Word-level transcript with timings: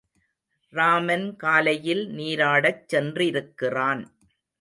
ராமன் 0.73 1.35
காலையில் 1.35 2.01
நீராடச் 2.09 2.81
சென்றிருக்கிறான். 2.93 4.01